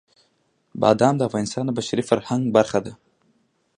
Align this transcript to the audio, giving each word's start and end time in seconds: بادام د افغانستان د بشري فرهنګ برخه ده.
بادام 0.81 1.15
د 1.17 1.21
افغانستان 1.29 1.63
د 1.65 1.71
بشري 1.77 2.03
فرهنګ 2.09 2.43
برخه 2.57 2.79
ده. 2.85 2.93